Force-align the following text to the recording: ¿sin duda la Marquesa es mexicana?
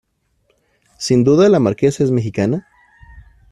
¿sin 0.97 1.23
duda 1.23 1.47
la 1.47 1.59
Marquesa 1.59 2.03
es 2.03 2.09
mexicana? 2.09 2.67